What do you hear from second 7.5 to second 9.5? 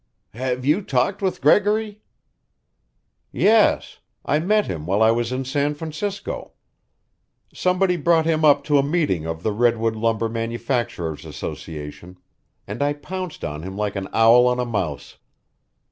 Somebody brought him up to a meeting of